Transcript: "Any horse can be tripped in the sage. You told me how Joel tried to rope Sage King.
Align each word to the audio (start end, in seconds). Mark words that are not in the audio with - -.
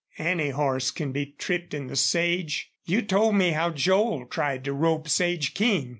"Any 0.17 0.49
horse 0.49 0.89
can 0.89 1.11
be 1.11 1.35
tripped 1.37 1.75
in 1.75 1.85
the 1.85 1.95
sage. 1.95 2.71
You 2.87 3.03
told 3.03 3.35
me 3.35 3.51
how 3.51 3.69
Joel 3.69 4.25
tried 4.25 4.63
to 4.63 4.73
rope 4.73 5.07
Sage 5.07 5.53
King. 5.53 5.89